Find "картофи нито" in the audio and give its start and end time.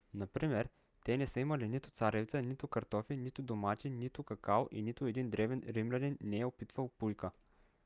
2.67-3.41